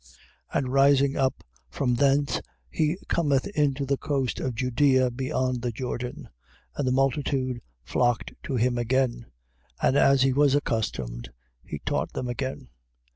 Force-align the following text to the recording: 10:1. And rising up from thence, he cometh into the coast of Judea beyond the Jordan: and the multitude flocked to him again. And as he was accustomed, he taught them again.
10:1. 0.55 0.57
And 0.57 0.73
rising 0.73 1.15
up 1.15 1.43
from 1.69 1.93
thence, 1.93 2.41
he 2.71 2.97
cometh 3.07 3.45
into 3.49 3.85
the 3.85 3.97
coast 3.99 4.39
of 4.39 4.55
Judea 4.55 5.11
beyond 5.11 5.61
the 5.61 5.71
Jordan: 5.71 6.27
and 6.75 6.87
the 6.87 6.91
multitude 6.91 7.61
flocked 7.83 8.33
to 8.41 8.55
him 8.55 8.79
again. 8.79 9.27
And 9.79 9.95
as 9.95 10.23
he 10.23 10.33
was 10.33 10.55
accustomed, 10.55 11.29
he 11.63 11.81
taught 11.85 12.13
them 12.13 12.27
again. 12.27 12.69